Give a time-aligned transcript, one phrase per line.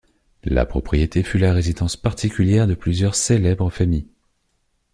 [0.45, 4.09] La propriété fut la résidence particulière de plusieurs célèbres familles.